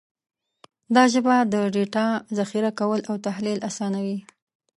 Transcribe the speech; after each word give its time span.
دا 0.95 1.03
ژبه 1.13 1.35
د 1.53 1.55
ډیټا 1.73 2.07
ذخیره 2.37 2.71
کول 2.79 2.99
او 3.09 3.15
تحلیل 3.27 3.59
اسانوي. 3.69 4.17